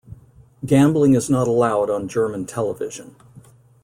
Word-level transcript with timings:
Gambling 0.65 1.13
is 1.13 1.29
not 1.29 1.47
allowed 1.47 1.91
on 1.91 2.07
German 2.07 2.47
television. 2.47 3.15